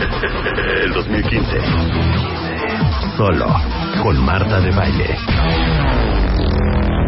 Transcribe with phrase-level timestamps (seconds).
[0.84, 1.60] El 2015.
[3.16, 3.46] Solo
[4.02, 5.16] con Marta de Baile.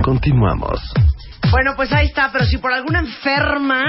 [0.05, 0.81] Continuamos.
[1.51, 3.83] Bueno, pues ahí está, pero si por alguna enferma,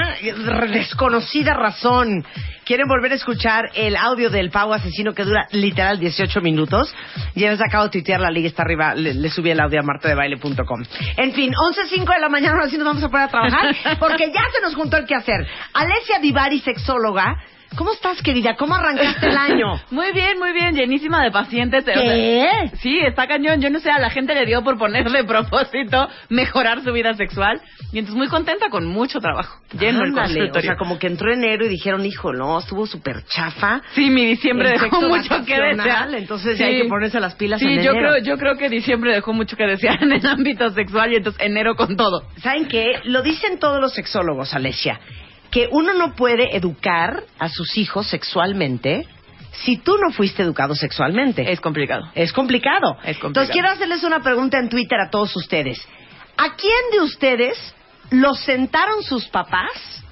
[0.70, 2.24] desconocida razón,
[2.64, 6.94] quieren volver a escuchar el audio del pavo asesino que dura literal 18 minutos,
[7.34, 9.82] ya les acabo de tuitear, la liga está arriba, le, le subí el audio a
[9.82, 10.82] martadebaile.com.
[11.16, 14.26] En fin, 11.05 de la mañana, ahora sí nos vamos a poner a trabajar, porque
[14.26, 15.46] ya se nos juntó el que hacer.
[15.72, 17.36] Alessia Divari, sexóloga,
[17.76, 18.56] ¿cómo estás, querida?
[18.56, 19.80] ¿Cómo arrancaste el año?
[19.90, 21.84] Muy bien, muy bien, llenísima de pacientes.
[21.84, 22.70] ¿Qué?
[22.80, 23.60] sí, está cañón.
[23.60, 27.14] Yo no sé, a la gente le dio por poner de propósito mejorar su vida
[27.14, 27.60] sexual.
[27.92, 29.60] Y entonces muy contenta con mucho trabajo.
[29.78, 30.60] Lleno el Ándale, consultorio.
[30.60, 33.82] O sea, como que entró enero y dijeron, hijo, no, estuvo súper chafa.
[33.94, 36.14] Sí, mi diciembre El dejó mucho que desear.
[36.14, 38.10] entonces ya hay que ponerse las pilas Sí, en yo enero.
[38.14, 41.40] creo, yo creo que diciembre dejó mucho que desear en el ámbito sexual y entonces
[41.44, 42.22] enero con todo.
[42.42, 43.00] ¿Saben qué?
[43.04, 44.98] Lo dicen todos los sexólogos, Alesia,
[45.54, 49.06] que uno no puede educar a sus hijos sexualmente
[49.52, 51.48] si tú no fuiste educado sexualmente.
[51.52, 52.10] Es complicado.
[52.16, 52.96] Es complicado.
[53.04, 53.28] Es complicado.
[53.28, 55.80] Entonces quiero hacerles una pregunta en Twitter a todos ustedes.
[56.36, 57.74] ¿A quién de ustedes
[58.10, 60.04] los sentaron sus papás,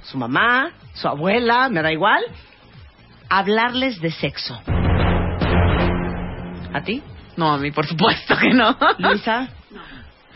[0.00, 2.24] su mamá, su abuela, me da igual,
[3.28, 4.58] a hablarles de sexo?
[6.72, 7.02] ¿A ti?
[7.36, 8.74] No, a mí por supuesto que no.
[8.96, 9.50] ¿Luisa?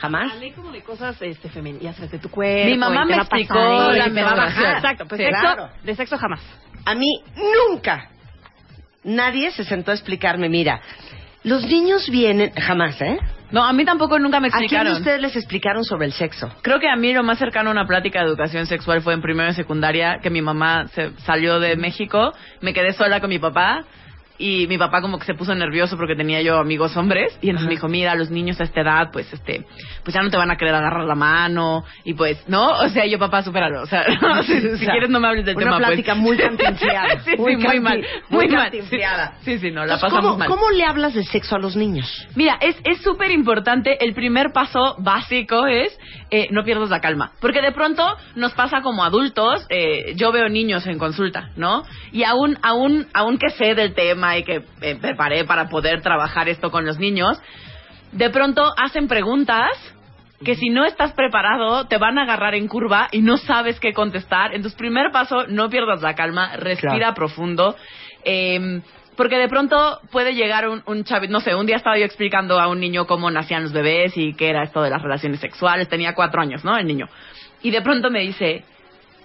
[0.03, 0.33] ¿Jamás?
[0.33, 2.69] Hablé como de cosas este, femeninas, de tu cuerpo.
[2.69, 4.75] Mi mamá me pasar explicó esto, la va a bajar.
[4.79, 5.69] Exacto, pues Sí, sexo, claro.
[5.85, 6.41] de sexo jamás.
[6.85, 7.23] A mí
[7.71, 8.11] nunca
[9.05, 10.81] nadie se sentó a explicarme, mira,
[11.45, 13.17] los niños vienen, jamás, ¿eh?
[13.53, 14.93] No, a mí tampoco nunca me ¿A quién de explicaron.
[14.95, 16.51] ustedes les explicaron sobre el sexo?
[16.63, 19.23] Creo que a mí lo más cercano a una plática de educación sexual fue en
[19.23, 23.39] primero y secundaria, que mi mamá se salió de México, me quedé sola con mi
[23.39, 23.85] papá
[24.39, 27.67] y mi papá como que se puso nervioso porque tenía yo amigos hombres y entonces
[27.69, 29.65] me dijo, mira, los niños a esta edad, pues este,
[30.05, 32.71] pues ya no te van a querer agarrar la mano y pues, ¿no?
[32.79, 34.05] O sea, yo papá, supéralo, o sea,
[34.45, 35.87] si, si O sea, quieres no me hables del una tema, pues.
[35.89, 37.21] plática muy cantinfriada.
[37.25, 38.71] sí, sí, Muy muy, mal, muy muy, mal.
[39.43, 40.49] Sí, sí, no, la Entonces, pasamos ¿cómo, mal.
[40.49, 42.27] ¿Cómo le hablas de sexo a los niños?
[42.35, 44.05] Mira, es es súper importante.
[44.05, 45.97] El primer paso básico es
[46.31, 47.33] eh, no pierdas la calma.
[47.41, 48.05] Porque de pronto
[48.37, 49.67] nos pasa como adultos.
[49.69, 51.83] eh, yo veo niños en consulta, ¿no?
[52.13, 56.49] Y aún, aún, aún que sé del tema y que eh, preparé para poder trabajar
[56.49, 57.41] esto con los niños,
[58.13, 59.71] de pronto hacen preguntas
[60.45, 63.93] que si no estás preparado te van a agarrar en curva y no sabes qué
[63.93, 64.55] contestar.
[64.55, 67.15] Entonces, primer paso, no pierdas la calma, respira Claro.
[67.15, 67.77] profundo.
[68.25, 68.81] Eh,
[69.17, 72.59] porque de pronto puede llegar un, un chavito, no sé, un día estaba yo explicando
[72.59, 75.89] a un niño cómo nacían los bebés y qué era esto de las relaciones sexuales,
[75.89, 76.77] tenía cuatro años, ¿no?
[76.77, 77.09] El niño.
[77.63, 78.65] Y de pronto me dice,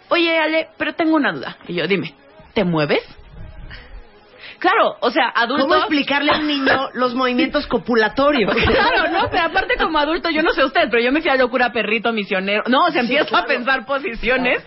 [0.10, 1.58] oye Ale, pero tengo una duda.
[1.68, 2.14] Y yo, dime,
[2.54, 3.02] ¿te mueves?
[4.60, 5.64] Claro, o sea, adulto...
[5.64, 8.54] ¿Cómo explicarle a un niño los movimientos copulatorios?
[8.66, 9.30] Claro, ¿no?
[9.30, 12.12] Pero aparte como adulto, yo no sé usted, pero yo me fui a locura perrito
[12.14, 12.64] misionero.
[12.68, 13.46] No, o Sí, empiezo claro.
[13.46, 14.66] a pensar posiciones.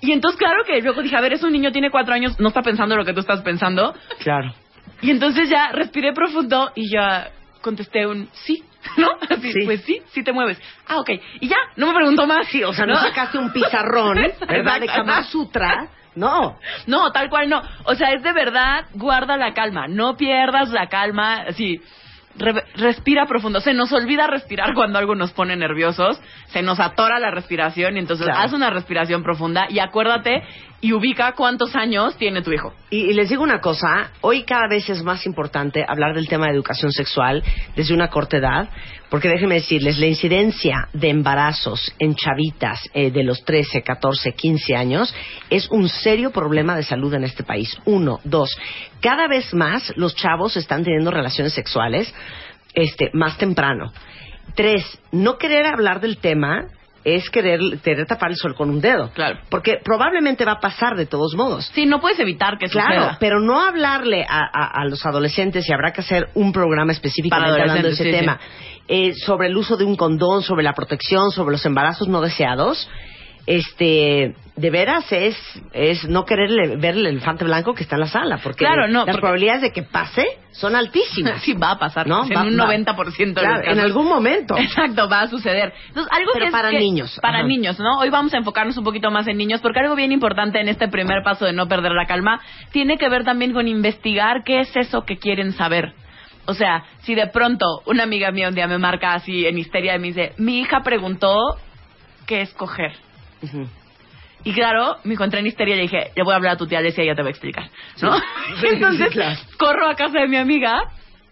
[0.00, 2.48] Y entonces, claro que luego dije, a ver, es un niño, tiene cuatro años, no
[2.48, 3.94] está pensando lo que tú estás pensando.
[4.20, 4.54] Claro.
[5.02, 7.30] Y entonces ya respiré profundo y ya
[7.62, 8.62] contesté un sí,
[8.96, 9.08] ¿no?
[9.28, 9.60] Así, Sí.
[9.64, 10.60] Pues sí, sí te mueves.
[10.86, 11.10] Ah, ok.
[11.40, 12.46] Y ya, no me preguntó más.
[12.48, 14.80] Sí, o sea, no, sacaste un pizarrón, ¿verdad?
[14.80, 14.86] De.
[14.86, 15.88] Kama Sutra.
[16.16, 16.58] No.
[16.86, 17.62] No, tal cual no.
[17.84, 19.86] O sea, es de verdad, guarda la calma.
[19.86, 21.42] No pierdas la calma.
[21.48, 21.80] Así,
[22.36, 23.60] re- respira profundo.
[23.60, 26.20] Se nos olvida respirar cuando algo nos pone nerviosos.
[26.48, 27.96] Se nos atora la respiración.
[27.96, 28.40] Y entonces Claro.
[28.40, 30.42] haz una respiración profunda y acuérdate
[30.80, 32.74] y ubica cuántos años tiene tu hijo.
[32.90, 36.52] Y, les digo una cosa, hoy cada vez es más importante hablar del tema de
[36.52, 37.42] educación sexual
[37.74, 38.68] desde una corta edad,
[39.08, 44.76] porque déjenme decirles, la incidencia de embarazos en chavitas eh, de los 13, 14, 15
[44.76, 45.14] años
[45.48, 47.78] es un serio problema de salud en este país.
[47.84, 48.56] Uno, dos,
[49.00, 52.12] cada vez más los chavos están teniendo relaciones sexuales
[52.74, 53.92] este, más temprano.
[54.54, 56.68] Tres, no querer hablar del tema
[57.08, 59.10] es querer, querer tapar el sol con un dedo.
[59.14, 59.38] Claro.
[59.48, 61.70] Porque probablemente va a pasar de todos modos.
[61.72, 63.16] Sí, no puedes evitar que Claro, suceda.
[63.20, 67.60] pero no hablarle a, a- a los adolescentes, y habrá que hacer un programa específicamente
[67.62, 68.40] hablando de ese tema,
[68.88, 72.88] eh, sobre el uso de un condón, sobre la protección, sobre los embarazos no deseados,
[73.46, 75.36] este, de veras es,
[75.72, 79.00] es no querer ver el elefante blanco que está en la sala, porque Claro, no,
[79.00, 81.42] las porque- probabilidades de que pase son altísimas.
[81.44, 82.06] Sí, va a pasar.
[82.06, 82.24] ¿No?
[82.24, 82.64] En Va- un va.
[82.74, 84.56] 90% de Claro, en algún momento.
[84.58, 85.74] Exacto, va a suceder.
[85.88, 87.46] Entonces, algo Pero que es para que- niños, Para ajá.
[87.46, 87.98] niños, ¿no?
[87.98, 90.88] Hoy vamos a enfocarnos un poquito más en niños, porque algo bien importante en este
[90.88, 92.40] primer paso de no perder la calma
[92.72, 95.92] tiene que ver también con investigar qué es eso que quieren saber.
[96.46, 99.96] O sea, si de pronto una amiga mía un día me marca así en histeria
[99.96, 101.36] y me dice, mi hija preguntó
[102.26, 102.92] qué es coger.
[103.42, 103.66] Ujú.
[104.46, 106.66] Y claro, me encontré en histeria y le dije, le voy a hablar a tu
[106.68, 107.68] tía Alesia y ella te va a explicar.
[108.00, 108.16] ¿no?
[108.60, 109.40] Sí, Entonces, sí, claro.
[109.58, 110.82] corro a casa de mi amiga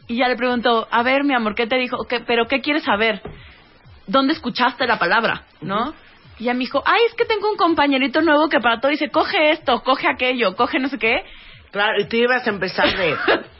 [0.08, 2.04] y ya le pregunto, a ver, mi amor, ¿qué te dijo?
[2.08, 3.22] ¿Qué- ¿Pero qué quieres saber?
[4.08, 5.44] ¿Dónde escuchaste la palabra?
[5.60, 5.94] ¿No?
[6.38, 9.08] Y ella me dijo, ay, es que tengo un compañerito nuevo que para todo dice,
[9.10, 11.22] coge esto, coge aquello, coge no sé qué.
[11.70, 13.16] Claro, y tú ibas a empezar de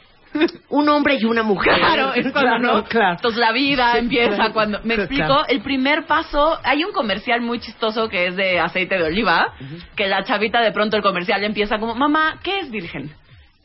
[0.69, 1.75] un hombre y una mujer.
[1.75, 2.83] Claro, es cuando no.
[2.83, 3.15] Claro.
[3.15, 4.53] Entonces la vida Sí, empieza claro.
[4.53, 4.79] cuando.
[4.83, 5.45] ¿Me explico?
[5.47, 6.57] El primer paso.
[6.63, 9.53] Hay un comercial muy chistoso que es de aceite de oliva.
[9.95, 13.11] Que la chavita de pronto el comercial empieza como: Mamá, ¿qué es virgen?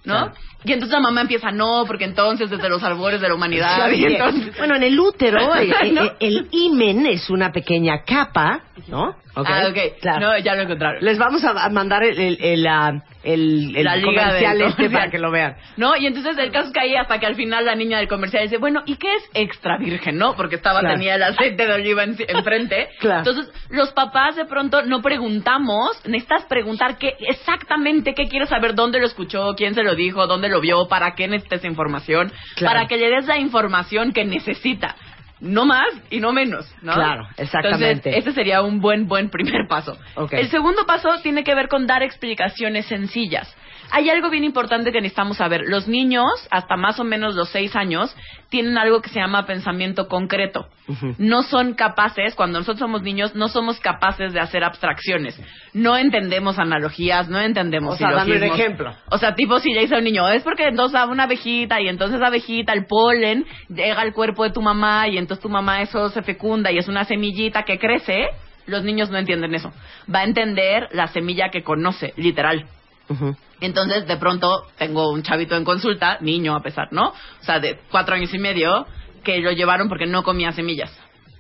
[0.04, 0.32] ¿No?
[0.64, 3.76] Y entonces la mamá empieza: No, porque entonces desde los albores de la humanidad.
[3.76, 4.56] Claro, y entonces.
[4.58, 9.16] Bueno, en el útero, el, el- himen es una pequeña capa, ¿no?
[9.36, 10.00] Ah, ok.
[10.00, 10.20] Claro.
[10.20, 11.02] No, ya lo encontraron.
[11.04, 14.90] Les vamos a mandar el, el, el, ah, el- el La comercial este comercial.
[14.92, 15.56] para que lo vean.
[15.76, 15.96] ¿No?
[15.96, 18.42] Y entonces el caso es que ahí hasta que al final la niña del comercial
[18.42, 20.34] dice, bueno, ¿y qué es extra virgen, no?
[20.34, 20.96] Porque estaba, Claro.
[20.96, 22.88] tenía el aceite de oliva en- enfrente.
[22.98, 23.18] Claro.
[23.20, 28.98] Entonces, los papás de pronto no preguntamos, necesitas preguntar qué, exactamente qué quieres saber, dónde
[28.98, 32.74] lo escuchó, quién se lo dijo, dónde lo vio, para qué necesitas información, Claro.
[32.74, 34.96] para que le des la información que necesita.
[35.40, 36.92] No más y no menos, ¿no?
[36.92, 38.10] Claro, exactamente.
[38.10, 39.96] Entonces, ese sería un buen, buen primer paso.
[40.32, 43.56] El segundo paso tiene que ver con dar explicaciones sencillas.
[43.92, 45.62] Hay algo bien importante que necesitamos saber.
[45.66, 48.14] Los niños, hasta más o menos los seis años,
[48.48, 50.68] tienen algo que se llama pensamiento concreto.
[51.18, 55.40] No son capaces, cuando nosotros somos niños, no somos capaces de hacer abstracciones.
[55.72, 58.94] No entendemos analogías, no entendemos O sea, dame un ejemplo.
[59.10, 61.80] O sea, tipo si le dice a un niño, es porque entonces a una abejita
[61.80, 65.48] y entonces la abejita, el polen, llega al cuerpo de tu mamá y entonces tu
[65.48, 68.28] mamá eso se fecunda y es una semillita que crece,
[68.66, 69.72] los niños no entienden eso.
[70.12, 72.66] Va a entender la semilla que conoce, literal.
[73.60, 77.08] Entonces, de pronto, tengo un chavito en consulta, niño a pesar, ¿no?
[77.08, 78.86] O sea, de cuatro años y medio,
[79.24, 80.90] que lo llevaron porque no comía semillas,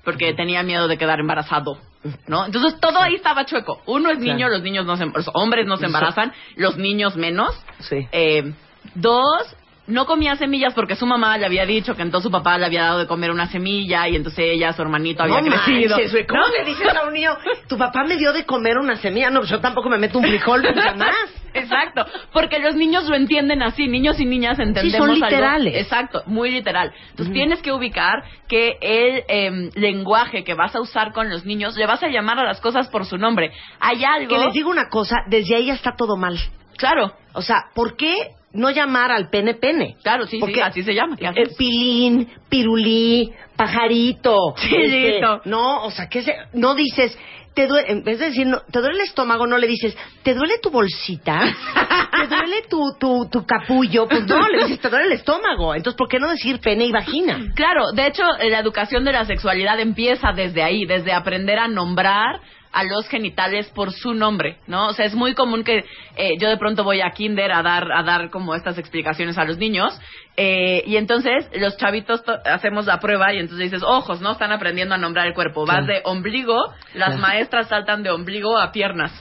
[0.04, 1.78] porque tenía miedo de quedar embarazado,
[2.26, 2.44] ¿no?
[2.46, 3.80] Entonces, todo ahí estaba chueco.
[3.86, 4.54] Uno es niño, Claro.
[4.54, 7.54] los niños no se, los hombres no se embarazan, los niños menos.
[7.78, 8.06] Sí.
[8.12, 8.52] Eh,
[8.94, 9.56] dos,
[9.86, 12.84] no comía semillas porque su mamá le había dicho que entonces su papá le había
[12.84, 15.96] dado de comer una semilla y entonces ella, su hermanito, había No crecido.
[15.96, 16.48] manches, ¿Cómo ¿No?
[16.48, 17.32] le dices a un niño,
[17.68, 19.30] tu papá me dio de comer una semilla?
[19.30, 21.14] No, pues yo tampoco me meto un frijol nunca más.
[21.54, 25.74] Exacto, porque los niños lo entienden así, niños y niñas entendemos son algo- literales.
[25.82, 26.92] exacto, muy literal.
[27.10, 31.76] Entonces tienes que ubicar que el em, lenguaje que vas a usar con los niños,
[31.76, 33.50] le vas a llamar a las cosas por su nombre.
[33.80, 34.28] Hay algo...
[34.36, 36.36] Que les digo una cosa, desde ahí ya está todo mal.
[36.76, 38.14] Claro, O sea, ¿por qué
[38.52, 39.96] no llamar al pene pene?
[40.02, 41.16] claro, sí, sí, Porque, así se llama.
[41.16, 44.54] ¿qué eh, pilín, pirulí, pajarito.
[44.56, 45.36] Chilito.
[45.36, 47.16] este, no, o sea, que se, no dices,
[47.54, 50.34] te duele, en vez de decir, no, te duele el estómago, no le dices, ¿te
[50.34, 51.40] duele tu bolsita?
[52.20, 54.06] ¿Te duele tu, tu, tu capullo?
[54.08, 55.74] Pues no, le dices, te duele el estómago.
[55.74, 57.52] Entonces, ¿por qué no decir pene y vagina?
[57.54, 61.68] Claro, de hecho, eh, la educación de la sexualidad empieza desde ahí, desde aprender a
[61.68, 62.40] nombrar
[62.72, 64.88] a los genitales por su nombre, ¿no?
[64.88, 65.84] O sea, es muy común que
[66.16, 69.44] eh, yo de pronto voy a kinder a dar a dar como estas explicaciones a
[69.44, 69.98] los niños
[70.36, 74.32] eh, y entonces los chavitos to- hacemos la prueba y entonces dices ojos, ¿no?
[74.32, 75.66] Están aprendiendo a nombrar el cuerpo.
[75.66, 76.56] Vas de ombligo,
[76.94, 79.12] las maestras saltan de ombligo a piernas.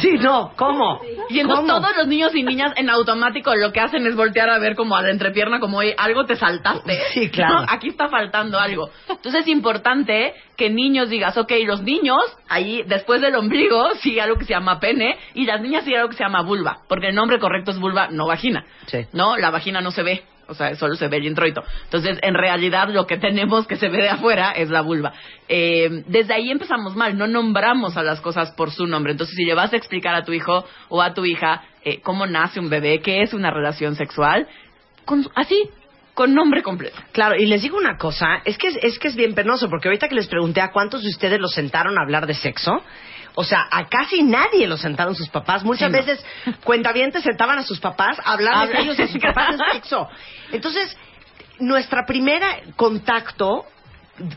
[0.00, 1.00] Sí, no, ¿cómo?
[1.28, 1.80] Y entonces ¿Cómo?
[1.80, 4.96] todos los niños y niñas en automático lo que hacen es voltear a ver como
[4.96, 6.98] a la entrepierna como "Oye, algo te saltaste.
[7.14, 7.60] Sí, claro.
[7.60, 7.66] ¿no?
[7.68, 8.90] Aquí está faltando algo.
[9.08, 12.18] Entonces es importante que niños digas, ok, los niños,
[12.48, 16.08] ahí después del ombligo sigue algo que se llama pene y las niñas sigue algo
[16.10, 18.64] que se llama vulva, porque el nombre correcto es vulva, no vagina.
[18.86, 19.06] Sí.
[19.12, 19.36] ¿No?
[19.36, 20.24] La vagina no se ve.
[20.48, 21.62] O sea, solo se ve el introito.
[21.84, 25.12] Entonces, en realidad, lo que tenemos que se ve de afuera es la vulva.
[25.48, 27.16] Eh, desde ahí empezamos mal.
[27.18, 29.12] No nombramos a las cosas por su nombre.
[29.12, 32.26] Entonces, si le vas a explicar a tu hijo o a tu hija eh, cómo
[32.26, 34.46] nace un bebé, qué es una relación sexual,
[35.04, 35.68] con- así,
[36.14, 36.96] con nombre completo.
[37.12, 40.08] Claro, y les digo una cosa, es que es, que es bien penoso, porque ahorita
[40.08, 42.82] que les pregunté a cuántos de ustedes los sentaron a hablar de sexo,
[43.38, 45.62] o sea, a casi nadie los sentaron sus papás.
[45.62, 46.04] Muchas Sí, no.
[46.04, 46.24] veces
[46.64, 50.08] cuentavientes sentaban a sus papás a hablar de ellos a sus papás de sexo.
[50.52, 50.96] Entonces,
[51.60, 53.66] nuestra primera contacto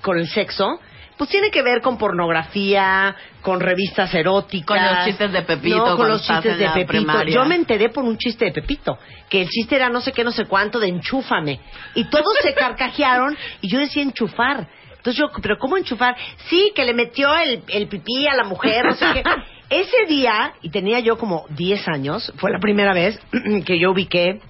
[0.01, 0.79] con el sexo
[1.17, 4.77] pues tiene que ver con pornografía, con revistas eróticas.
[4.77, 6.87] Con los chistes de Pepito, No, con los chistes de Pepito.
[6.87, 7.35] primaria.
[7.35, 8.97] Yo me enteré por un chiste de Pepito,
[9.29, 11.59] que el chiste era no sé qué, no sé cuánto, de enchúfame.
[11.95, 14.67] Y todos se carcajearon y yo decía enchufar.
[14.99, 16.15] Entonces yo, ¿pero cómo enchufar?
[16.49, 19.23] Sí, que le metió el, el pipí a la mujer, no sé qué.
[19.69, 23.19] Ese día, y tenía yo como 10 años, fue la primera vez
[23.65, 24.41] que yo ubiqué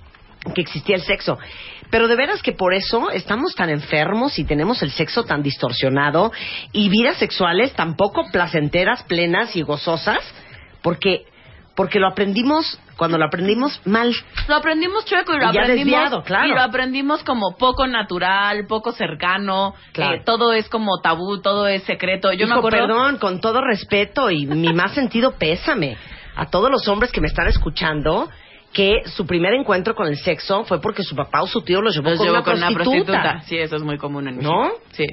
[0.56, 1.38] que existía el sexo.
[1.92, 6.32] Pero de veras que por eso estamos tan enfermos y tenemos el sexo tan distorsionado
[6.72, 10.20] y vidas sexuales tan poco placenteras, plenas y gozosas,
[10.82, 11.26] porque
[11.80, 14.14] porque lo aprendimos cuando lo aprendimos mal.
[14.50, 16.48] Lo aprendimos chueco y lo Y aprendimos desviado, claro.
[16.50, 19.74] y lo aprendimos como poco natural, poco cercano.
[19.94, 20.18] Claro.
[20.18, 22.34] eh, todo es como tabú, todo es secreto.
[22.34, 22.80] Yo me Hijo, acuerdo.
[22.80, 25.96] perdón, con todo respeto y mi más sentido pésame
[26.36, 28.28] a todos los hombres que me están escuchando
[28.74, 31.96] que su primer encuentro con el sexo fue porque su papá o su tío los
[31.96, 33.12] llevó, Los con, llevo una con una prostituta.
[33.22, 33.48] prostituta.
[33.48, 34.54] Sí, eso es muy común en México.
[34.54, 34.70] ¿No?
[34.92, 35.06] Sí.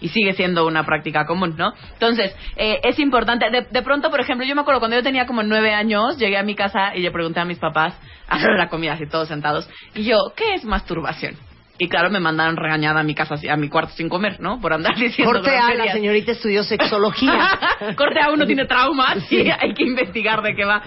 [0.00, 1.72] Y sigue siendo una práctica común, ¿no?
[1.92, 5.26] Entonces, eh, es importante, de, de pronto, por ejemplo, yo me acuerdo cuando yo tenía
[5.26, 7.94] como nueve años, llegué a mi casa y le pregunté a mis papás,
[8.28, 11.36] a la comida, así todos sentados, y yo, ¿qué es masturbación?
[11.80, 14.60] Y claro, me mandaron regañada a mi casa, a mi cuarto sin comer, ¿no?
[14.60, 17.58] Por andar diciendo Corte A, la señorita estudió sexología.
[17.96, 20.82] Corte A uno tiene traumas y hay que investigar de qué va.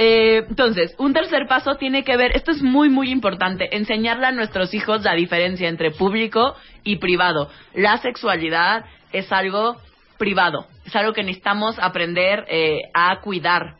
[0.00, 4.32] Eh, entonces, un tercer paso tiene que ver, esto es muy, muy importante, enseñarle a
[4.32, 7.50] nuestros hijos la diferencia entre público y privado.
[7.74, 9.76] La sexualidad es algo
[10.16, 13.74] privado, es algo que necesitamos aprender eh, a cuidar.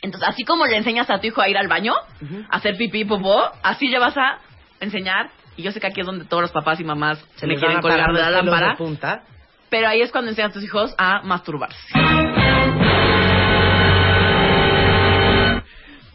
[0.00, 1.92] Entonces, así como le enseñas a tu hijo a ir al baño,
[2.48, 4.38] a hacer pipí, popó, así le vas a
[4.80, 7.56] enseñar, y yo sé que aquí es donde todos los papás y mamás se le
[7.56, 8.78] quieren colgar de la lámpara,
[9.68, 11.78] pero ahí es cuando enseñas a tus hijos a masturbarse.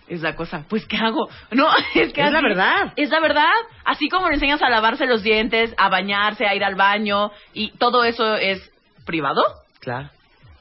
[0.07, 1.27] Es la cosa, pues ¿qué hago?
[1.51, 2.93] No, es que Es la verdad.
[2.95, 3.50] Es la verdad.
[3.85, 7.71] Así como le enseñas a lavarse los dientes, a bañarse, a ir al baño y
[7.77, 8.71] todo eso es
[9.05, 9.43] privado.
[9.79, 10.09] Claro.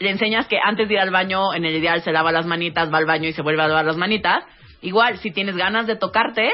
[0.01, 2.93] Le enseñas que antes de ir al baño, en el ideal se lava las manitas,
[2.93, 4.45] va al baño y se vuelve a lavar las manitas.
[4.83, 6.51] Igual, si tienes ganas de tocarte,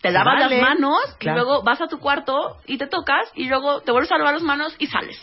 [0.00, 0.56] te lavas vale.
[0.58, 1.38] las manos Claro.
[1.38, 4.34] y luego vas a tu cuarto y te tocas y luego te vuelves a lavar
[4.34, 5.18] las manos y sales.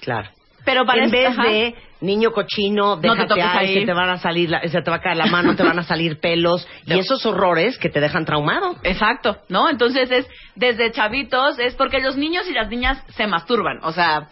[0.00, 0.30] Claro.
[0.64, 1.42] Pero para en vez ajá.
[1.48, 3.80] de niño cochino, No te déjate ahí, ahí.
[3.80, 5.78] se te van a salir, la- se te va a caer la mano, te van
[5.78, 6.96] a salir pelos y No.
[7.00, 8.76] esos horrores que te dejan traumado.
[8.82, 9.68] Exacto, ¿no?
[9.70, 10.26] Entonces es
[10.56, 14.28] desde chavitos, es porque los niños y las niñas se masturban, o sea,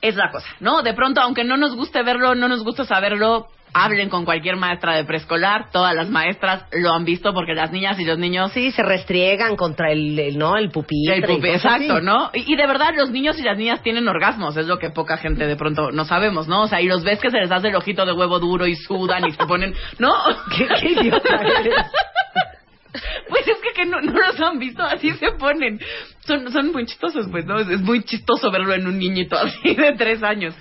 [0.00, 0.82] es la cosa, ¿no?
[0.82, 3.48] De pronto, aunque no nos guste verlo, no nos gusta saberlo,
[3.84, 7.98] hablen con cualquier maestra de preescolar, todas las maestras lo han visto porque las niñas
[8.00, 10.56] y los niños Sí, se restriegan contra el, el- ¿no?
[10.56, 11.16] El pupitre.
[11.18, 12.04] el exacto, así.
[12.04, 12.30] ¿no?
[12.32, 15.16] Y, y de verdad los niños y las niñas tienen orgasmos, es lo que poca
[15.18, 16.62] gente de pronto no sabemos, ¿no?
[16.62, 18.74] O sea, y los ves que se les hace el ojito de huevo duro y
[18.76, 20.12] sudan y se ponen, ¿no?
[20.56, 21.74] ¿Qué, qué idiota eres?
[23.28, 25.80] Pues es que, que no, no los han visto, así se ponen.
[26.20, 27.58] Son, son muy chistosos, pues, ¿no?
[27.58, 30.54] Es, muy chistoso verlo en un niñito así de tres años.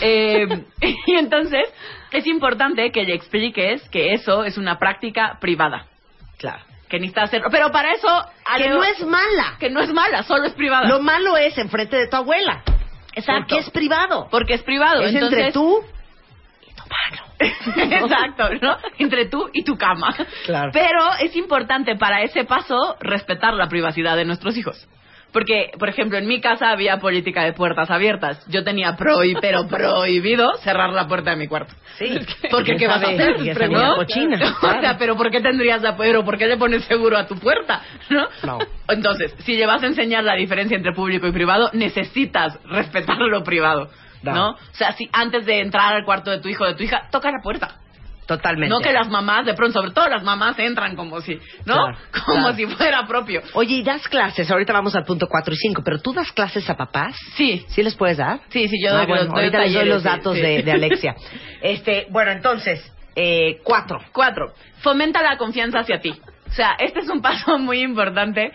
[0.00, 0.46] Eh,
[1.06, 1.64] y entonces,
[2.12, 5.86] es importante que le expliques que eso es una práctica privada.
[6.38, 6.64] Claro.
[6.88, 7.48] Que necesita hacerlo.
[7.50, 8.08] Pero para eso...
[8.56, 9.56] Que no es mala.
[9.60, 10.88] Que no es mala, solo es privada.
[10.88, 12.62] Lo malo es enfrente de tu abuela.
[13.14, 13.48] Exacto.
[13.48, 14.28] Porque es privado.
[14.30, 15.02] Porque es privado.
[15.02, 15.84] es entonces, entre tú
[17.38, 18.76] Exacto, ¿no?
[18.98, 20.14] Entre tú y tu cama.
[20.46, 20.70] Claro.
[20.72, 24.88] Pero es importante para ese paso respetar la privacidad de nuestros hijos.
[25.30, 28.42] Porque, por ejemplo, en mi casa había política de puertas abiertas.
[28.48, 31.74] Yo tenía prohi- pero prohibido cerrar la puerta de mi cuarto.
[31.98, 32.18] Sí.
[32.50, 33.70] Porque ¿Quién ¿qué vas a hacer?
[33.70, 33.96] ¿No?
[33.96, 37.26] cochina, O sea, pero ¿por qué tendrías la pero por qué le pones seguro a
[37.26, 37.82] tu puerta?
[38.08, 38.26] ¿No?
[38.42, 38.58] No.
[38.88, 43.44] Entonces, si le vas a enseñar la diferencia entre público y privado, necesitas respetar lo
[43.44, 43.90] privado.
[44.22, 44.34] No.
[44.34, 44.50] ¿No?
[44.50, 47.08] O sea, si antes de entrar al cuarto de tu hijo o de tu hija,
[47.10, 47.76] toca la puerta.
[48.26, 48.68] Totalmente.
[48.68, 51.74] No que las mamás, de pronto, sobre todo las mamás, entran como si, ¿no?
[51.76, 52.56] Claro, como claro.
[52.56, 53.40] si fuera propio.
[53.54, 56.68] Oye, y das clases, ahorita vamos al punto 4 y 5, pero tú das clases
[56.68, 57.16] a papás.
[57.36, 58.40] Sí, ¿Sí les puedes dar?
[58.50, 60.34] sí, sí, yo Ah, doy, bueno, los- doy ahorita les doy talleres, los sí, datos
[60.36, 60.42] sí.
[60.42, 61.14] De, de Alexia.
[61.62, 63.98] Este, bueno, entonces, eh, cuatro.
[64.12, 66.10] Cuatro, fomenta la confianza hacia ti.
[66.48, 68.52] O sea, este es un paso muy importante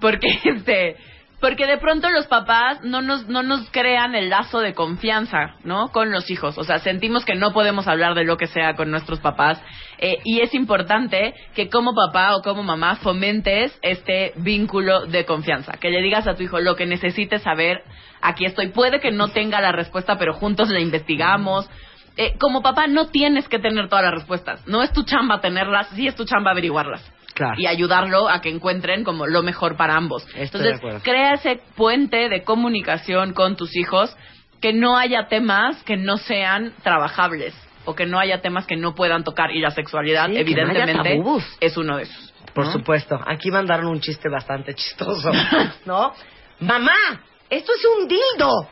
[0.00, 0.96] porque este
[1.40, 5.88] porque de pronto los papás no nos no nos crean el lazo de confianza, ¿no?
[5.88, 8.90] Con los hijos, o sea, sentimos que no podemos hablar de lo que sea con
[8.90, 9.60] nuestros papás
[9.98, 15.72] eh, y es importante que como papá o como mamá fomentes este vínculo de confianza,
[15.72, 17.82] que le digas a tu hijo lo que necesites saber,
[18.22, 18.68] aquí estoy.
[18.68, 21.68] Puede que no tenga la respuesta, pero juntos la investigamos.
[22.16, 24.66] Eh, como papá no tienes que tener todas las respuestas.
[24.66, 27.02] No es tu chamba tenerlas, sí es tu chamba averiguarlas.
[27.40, 27.54] Claro.
[27.56, 30.26] Y ayudarlo a que encuentren como lo mejor para ambos.
[30.36, 34.14] Estoy Entonces, crea ese puente de comunicación con tus hijos,
[34.60, 37.54] que no haya temas que no sean trabajables
[37.86, 39.52] o que no haya temas que no puedan tocar.
[39.52, 41.22] Y la sexualidad, Sí, no evidentemente,
[41.60, 42.34] es uno de esos.
[42.52, 42.72] Por ¿no?
[42.72, 43.18] supuesto.
[43.26, 45.32] Aquí mandaron un chiste bastante chistoso.
[45.86, 46.12] ¿No?
[46.58, 48.68] Mamá, esto es un dildo.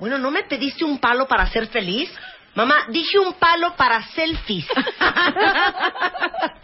[0.00, 2.12] Bueno, ¿no me pediste un palo para ser feliz?
[2.54, 4.66] Mamá, dije un palo para selfies.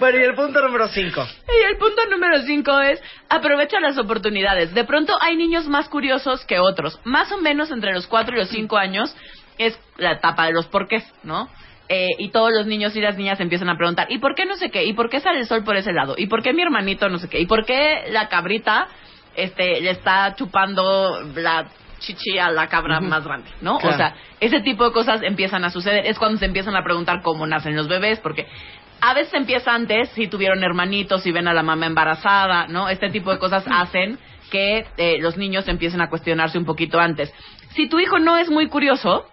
[0.00, 1.26] bueno, y el punto número 5.
[1.46, 4.74] Y el punto número cinco es aprovecha las oportunidades.
[4.74, 6.98] De pronto hay niños más curiosos que otros.
[7.04, 9.14] Más o menos entre los cuatro y los cinco años
[9.58, 11.48] es la etapa de los porqués, ¿no?
[11.88, 14.56] Eh, y todos los niños y las niñas empiezan a preguntar, ¿y por qué no
[14.56, 14.84] sé qué?
[14.84, 16.14] ¿Y por qué sale el sol por ese lado?
[16.16, 17.40] ¿Y por qué mi hermanito no sé qué?
[17.40, 18.88] ¿Y por qué la cabrita
[19.34, 21.66] este, le está chupando la
[22.00, 23.78] chichi a la cabra más grande, ¿no?
[23.78, 23.94] Claro.
[23.94, 26.06] O sea, ese tipo de cosas empiezan a suceder.
[26.06, 28.46] Es cuando se empiezan a preguntar cómo nacen los bebés, porque
[29.00, 32.88] a veces empieza antes, si tuvieron hermanitos, si ven a la mamá embarazada, ¿no?
[32.88, 34.18] Este tipo de cosas hacen
[34.50, 37.32] que eh, los niños empiecen a cuestionarse un poquito antes.
[37.74, 39.26] Si tu hijo no es muy curioso,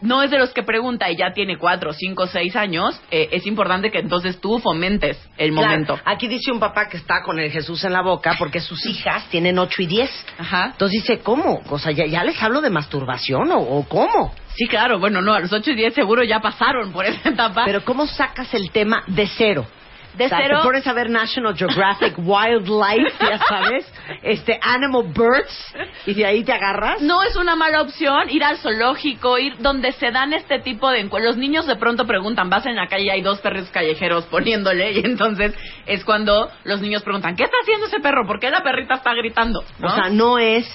[0.00, 3.46] no es de los que pregunta y ya tiene cuatro, cinco, seis años, eh, es
[3.46, 5.98] importante que entonces tú fomentes el Claro, momento.
[6.04, 9.28] Aquí dice un papá que está con el Jesús en la boca porque sus hijas
[9.30, 10.26] tienen 8 y 10.
[10.38, 10.66] Ajá.
[10.72, 11.62] Entonces dice, ¿cómo?
[11.70, 14.34] O sea, ¿ya, ya les hablo de masturbación o, o cómo?
[14.54, 17.64] Sí, claro, bueno, no, a los ocho y diez seguro ya pasaron por esa etapa.
[17.64, 19.66] Pero ¿cómo sacas el tema de cero?
[20.14, 23.90] De sea, cero, Te pones a ver National Geographic Wildlife, ya sabes,
[24.22, 25.74] este Animal Birds,
[26.06, 27.00] y de ahí te agarras.
[27.00, 31.00] no es una mala opción ir al zoológico, ir donde se dan este tipo de
[31.00, 31.34] encuentros.
[31.34, 34.92] Los niños de pronto preguntan, vas en la calle y hay dos perros callejeros poniéndole,
[34.92, 35.54] y entonces
[35.86, 38.26] es cuando los niños preguntan, ¿qué está haciendo ese perro?
[38.26, 39.64] ¿Por qué la perrita está gritando?
[39.78, 39.88] ¿No?
[39.88, 40.66] O sea, no es,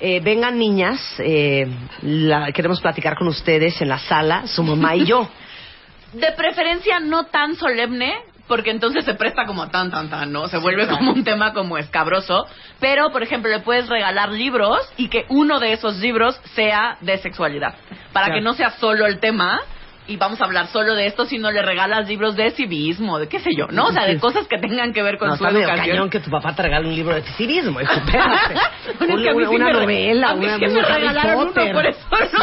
[0.00, 1.66] eh, vengan niñas, eh,
[2.02, 5.28] la- queremos platicar con ustedes en la sala, su mamá y yo.
[6.12, 8.12] de preferencia no tan solemne,
[8.48, 10.48] porque entonces se presta como tan, tan, tan, ¿no?
[10.48, 10.98] Se vuelve claro.
[10.98, 12.46] como un tema como escabroso.
[12.80, 17.18] Pero, por ejemplo, le puedes regalar libros y que uno de esos libros sea de
[17.18, 17.74] sexualidad.
[18.12, 18.34] Para Claro.
[18.34, 19.60] que no sea solo el tema
[20.08, 23.38] y vamos a hablar solo de esto, sino le regalas libros de civismo, de qué
[23.38, 23.86] sé yo, ¿no?
[23.86, 25.86] O sea, de cosas que tengan que ver con no, su educación.
[25.86, 28.54] cañón que tu papá te regale un libro de civismo, espérate.
[28.98, 31.36] Bueno, es que una sí una novela, a mí una, sí me un Harry regalaron
[31.36, 31.72] uno, Potter.
[31.72, 32.38] por eso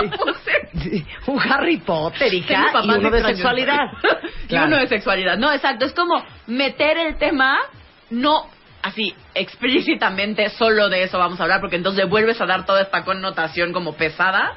[0.82, 1.06] Sí.
[1.28, 2.46] un Harry Potter, y
[2.86, 3.80] uno de sexualidad.
[4.50, 5.38] y uno de sexualidad.
[5.38, 5.86] No, exacto.
[5.86, 7.58] Es como meter el tema,
[8.10, 8.46] no
[8.82, 13.04] así explícitamente solo de eso vamos a hablar, porque entonces vuelves a dar toda esta
[13.04, 14.54] connotación como pesada,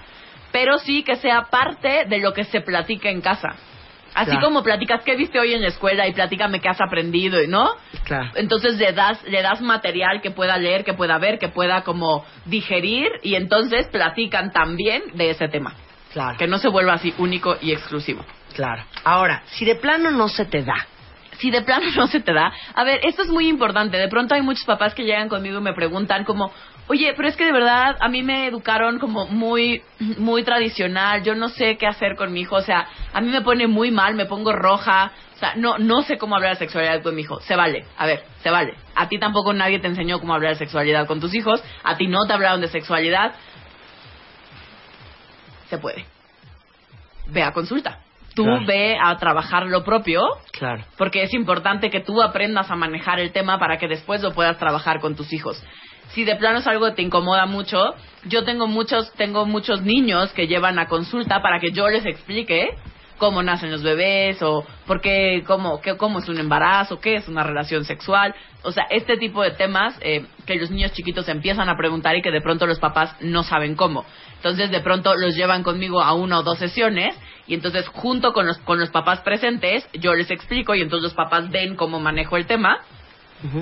[0.53, 3.49] pero sí que sea parte de lo que se platica en casa.
[4.15, 4.47] Así Claro.
[4.49, 7.71] como platicas qué viste hoy en la escuela y platícame qué has aprendido, ¿no?
[8.05, 8.29] Claro.
[8.35, 12.23] Entonces le das, le das material que pueda leer, que pueda ver, que pueda como
[12.45, 15.75] digerir y entonces platican también de ese tema.
[16.13, 16.37] Claro.
[16.37, 18.23] Que no se vuelva así único y exclusivo.
[18.55, 18.83] Claro.
[19.03, 20.87] Ahora, si de plano no se te da,
[21.39, 23.97] Si de plano no se te da, a ver, esto es muy importante.
[23.97, 26.53] De pronto hay muchos papás que llegan conmigo y me preguntan como,
[26.93, 29.83] oye, pero es que de verdad a mí me educaron como muy,
[30.19, 31.23] muy tradicional.
[31.23, 32.57] Yo no sé qué hacer con mi hijo.
[32.57, 35.11] O sea, a mí me pone muy mal, me pongo roja.
[35.35, 37.41] O sea, no, no sé cómo hablar de sexualidad con mi hijo.
[37.41, 37.87] Se vale.
[37.97, 38.75] A ver, se vale.
[38.95, 41.63] A ti tampoco nadie te enseñó cómo hablar de sexualidad con tus hijos.
[41.83, 43.33] A ti no te hablaron de sexualidad.
[45.71, 46.05] Se puede.
[47.29, 48.01] Ve a consulta.
[48.35, 48.65] Tú Claro.
[48.67, 50.23] ve a trabajar lo propio
[50.53, 50.85] claro.
[50.97, 54.59] porque es importante que tú aprendas a manejar el tema para que después lo puedas
[54.59, 55.63] trabajar con tus hijos.
[56.15, 57.95] Si de plano es algo que te incomoda mucho,
[58.25, 62.69] yo tengo muchos tengo muchos niños que llevan a consulta para que yo les explique
[63.17, 67.29] cómo nacen los bebés o por qué cómo qué, cómo es un embarazo, qué es
[67.29, 71.71] una relación sexual, o sea, este tipo de temas eh, que los niños chiquitos empiezan
[71.71, 74.05] a preguntar y que de pronto los papás no saben cómo.
[74.37, 78.47] Entonces de pronto los llevan conmigo a una o dos sesiones y entonces junto con
[78.47, 82.37] los con los papás presentes yo les explico y entonces los papás ven cómo manejo
[82.37, 82.81] el tema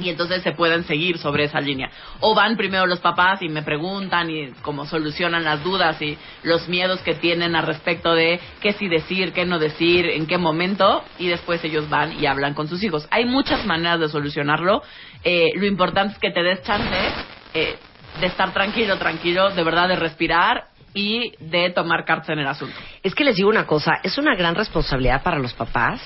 [0.02, 1.90] y entonces se pueden seguir sobre esa línea.
[2.20, 6.68] O van primero los papás y me preguntan y cómo solucionan las dudas y los
[6.68, 11.02] miedos que tienen al respecto de qué sí decir, qué no decir, en qué momento,
[11.18, 13.06] y después ellos van y hablan con sus hijos.
[13.10, 14.82] Hay muchas maneras de solucionarlo.
[15.24, 16.96] Eh, lo importante es que te des chance
[17.54, 17.76] eh,
[18.20, 22.76] de estar tranquilo, tranquilo, de verdad de respirar y de tomar cartas en el asunto.
[23.02, 26.00] Es que les digo una cosa, es una gran responsabilidad para los papás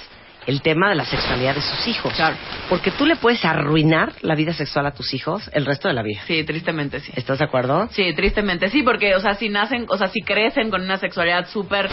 [0.47, 2.13] el tema de la sexualidad de sus hijos.
[2.15, 2.37] Claro.
[2.69, 6.03] Porque tú le puedes arruinar la vida sexual a tus hijos el resto de la
[6.03, 6.23] vida.
[6.27, 7.13] Sí, tristemente sí.
[7.17, 7.89] ¿Estás de acuerdo?
[7.93, 11.49] Sí, tristemente sí, porque, o sea, si nacen, o sea, si crecen con una sexualidad
[11.49, 11.89] súper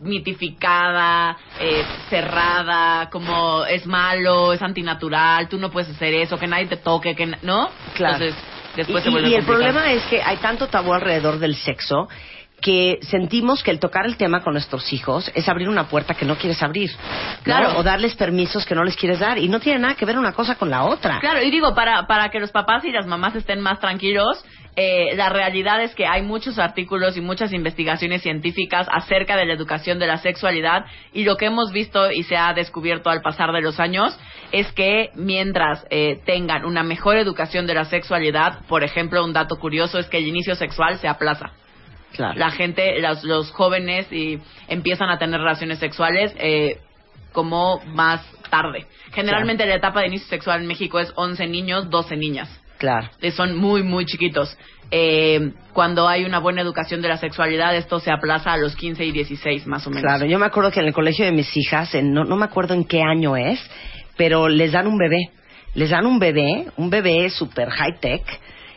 [0.00, 6.66] mitificada, eh, cerrada, como es malo, es antinatural, tú no puedes hacer eso, que nadie
[6.66, 7.70] te toque, que ¿no?
[7.94, 8.24] Claro.
[8.24, 8.44] Entonces,
[8.76, 9.72] después y, se vuelve y el complicado.
[9.74, 12.08] problema es que hay tanto tabú alrededor del sexo
[12.60, 16.24] que sentimos que el tocar el tema con nuestros hijos es abrir una puerta que
[16.24, 16.90] no quieres abrir.
[16.90, 17.44] ¿no?
[17.44, 17.78] Claro.
[17.78, 19.38] O darles permisos que no les quieres dar.
[19.38, 21.20] Y no tiene nada que ver una cosa con la otra.
[21.20, 24.44] Claro, y digo, para, para que los papás y las mamás estén más tranquilos,
[24.78, 29.54] eh, la realidad es que hay muchos artículos y muchas investigaciones científicas acerca de la
[29.54, 33.52] educación de la sexualidad y lo que hemos visto y se ha descubierto al pasar
[33.52, 34.18] de los años
[34.52, 39.56] es que mientras eh, tengan una mejor educación de la sexualidad, por ejemplo, un dato
[39.56, 41.52] curioso es que el inicio sexual se aplaza.
[42.12, 42.38] Claro.
[42.38, 44.38] La gente, los, los jóvenes y
[44.68, 46.78] empiezan a tener relaciones sexuales eh,
[47.32, 48.86] como más tarde.
[49.12, 52.48] Generalmente la etapa de inicio sexual en México es 11 niños, 12 niñas.
[52.78, 53.08] Claro.
[53.20, 54.56] Eh, Son muy, muy chiquitos.
[54.90, 59.04] Eh, cuando hay una buena educación de la sexualidad, esto se aplaza a los 15
[59.04, 60.04] y 16 más o menos.
[60.04, 62.44] Claro, yo me acuerdo que en el colegio de mis hijas, en- no, no me
[62.44, 63.58] acuerdo en qué año es,
[64.16, 65.30] pero les dan un bebé.
[65.74, 68.22] Les dan un bebé, un bebé super high tech,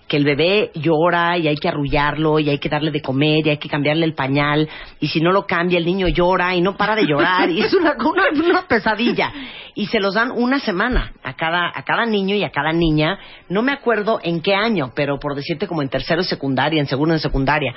[0.10, 3.52] que el bebé llora y hay que arrullarlo y hay que darle de comer y
[3.52, 4.68] hay que cambiarle el pañal.
[5.00, 7.50] Y si no lo cambia el niño llora y no para de llorar.
[7.50, 9.32] Y es una, una, una pesadilla.
[9.76, 13.18] Y se los dan una semana a cada a cada niño y a cada niña.
[13.48, 16.88] No me acuerdo en qué año pero por decirte como en tercero de secundaria en
[16.88, 17.74] segundo de secundaria.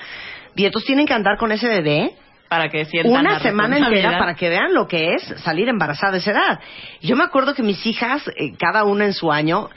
[0.57, 2.15] Y entonces tienen que andar con ese bebé
[2.49, 6.19] para que una la semana entera para que vean lo que es salir embarazada de
[6.19, 6.61] esa edad.
[7.01, 9.71] Yo me acuerdo que mis hijas, eh, cada una en su año,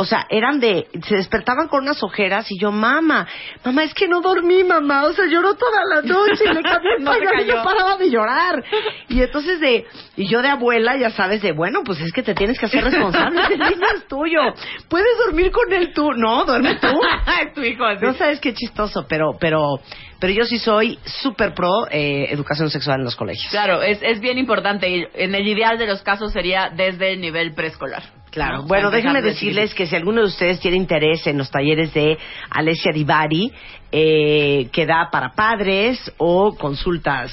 [0.00, 3.28] o sea, eran de, se despertaban con unas ojeras y yo, mamá,
[3.62, 6.94] mamá, es que no dormí, mamá, o sea, lloró toda la noche y le cambié
[6.96, 8.64] el No pañal y no paraba de llorar.
[9.08, 9.84] Y entonces de,
[10.16, 12.82] y yo de abuela, ya sabes, de, bueno, pues es que te tienes que hacer
[12.82, 14.40] responsable, el niño es tuyo,
[14.88, 16.88] puedes dormir con él tú, no, duerme tú.
[17.42, 18.02] es tu hijo así.
[18.02, 19.80] No sabes qué chistoso, pero, pero,
[20.18, 23.50] pero yo sí soy súper pro eh, educación sexual en los colegios.
[23.50, 24.88] Claro, es, es bien importante.
[24.88, 28.02] y En el ideal de los casos sería desde el nivel preescolar.
[28.30, 28.58] Claro.
[28.58, 28.66] ¿no?
[28.66, 32.16] Bueno, déjenme decirles que si alguno de ustedes tiene interés en los talleres de
[32.50, 33.52] Alessia Divari,
[33.92, 37.32] eh, que da para padres o consultas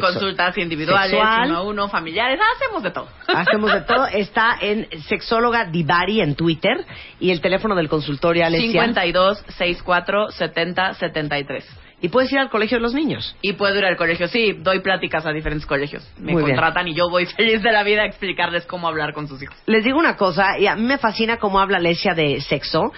[0.00, 1.48] Consultas individuales, sexual.
[1.50, 3.08] uno a uno, familiares, hacemos de todo.
[3.28, 4.06] Hacemos de todo.
[4.06, 6.84] Está en sexóloga Divari en Twitter
[7.20, 8.82] y el teléfono del consultorio Alessia.
[8.82, 11.83] 52 64 70 73.
[12.04, 13.34] Y puedes ir al colegio de los niños.
[13.40, 14.28] Y puedo ir al colegio.
[14.28, 16.06] Sí, doy pláticas a diferentes colegios.
[16.18, 16.56] Me Muy bien.
[16.56, 19.56] contratan y yo voy feliz de la vida a explicarles cómo hablar con sus hijos.
[19.64, 22.92] Les digo una cosa, y a mí me fascina cómo habla Alesia de sexo,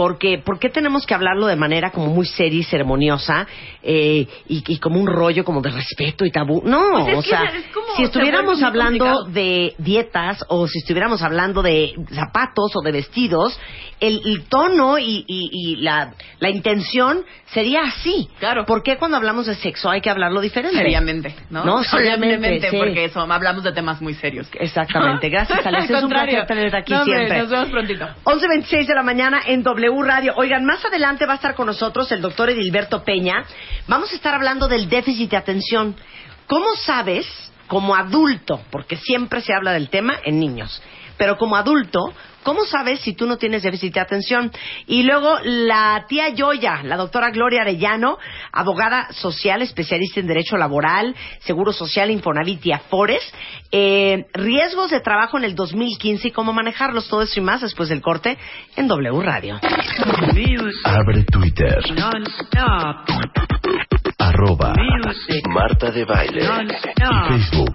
[0.00, 3.46] porque ¿por qué tenemos que hablarlo de manera como muy seria y ceremoniosa
[3.82, 6.62] eh, y, y como un rollo como de respeto y tabú?
[6.64, 7.52] No, Pues es o sea,
[7.96, 9.24] si estuviéramos hablando complicado.
[9.34, 13.60] de dietas o si estuviéramos hablando de zapatos o de vestidos,
[14.00, 18.26] el, el tono y, y- y la, la intención sería así.
[18.38, 18.64] Claro.
[18.64, 20.78] ¿Por qué cuando hablamos de sexo hay que hablarlo diferente?
[20.78, 21.62] Seriamente, ¿no?
[21.66, 22.76] No, seriamente, sí.
[22.78, 24.48] porque eso, hablamos de temas muy serios.
[24.58, 25.28] Exactamente.
[25.28, 25.96] Gracias, Alesia.
[25.98, 27.38] Al Es un placer tenerte aquí No, hombre, siempre.
[27.40, 28.08] Nos vemos prontito.
[28.24, 30.32] 11.26 de la mañana en W Radio.
[30.36, 33.44] Oigan, más adelante va a estar con nosotros el doctor Edilberto Peña.
[33.88, 35.96] Vamos a estar hablando del déficit de atención.
[36.46, 37.26] ¿Cómo sabes,
[37.66, 40.80] como adulto, porque siempre se habla del tema en niños,
[41.20, 44.50] pero como adulto, ¿cómo sabes si tú no tienes déficit de atención?
[44.86, 48.16] Y luego la tía Yoya, la doctora Gloria Arellano,
[48.52, 53.20] abogada social, especialista en Derecho Laboral, Seguro Social, Infonavit y Afores,
[53.70, 57.90] eh, riesgos de trabajo en el 2015 y cómo manejarlos, todo eso y más después
[57.90, 58.38] del corte
[58.76, 59.60] en W Radio.
[60.84, 61.80] Abre Twitter.
[64.16, 64.72] Arroba
[65.50, 66.44] Marta de Baile.
[66.44, 67.74] Y Facebook.